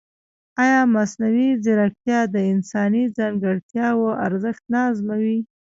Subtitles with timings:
[0.63, 5.37] ایا مصنوعي ځیرکتیا د انساني ځانګړتیاوو ارزښت نه ازموي؟